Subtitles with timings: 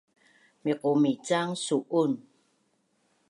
[0.63, 2.11] Miqumicang su’un